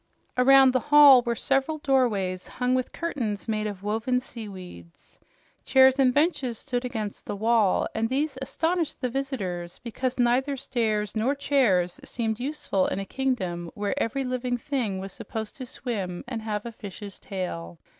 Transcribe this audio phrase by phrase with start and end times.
[0.35, 5.19] Around the hall were several doorways hung with curtains made of woven seaweeds.
[5.63, 11.15] Chairs and benches stood against the wall, and these astonished the visitors because neither stairs
[11.15, 16.23] nor chairs seemed useful in a kingdom where every living thing was supposed to swim
[16.27, 17.77] and have a fish's tail.